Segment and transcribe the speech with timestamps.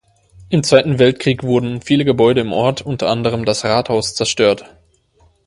[0.49, 4.65] Im Zweiten Weltkrieg wurden viele Gebäude im Ort, unter anderem das Rathaus, zerstört.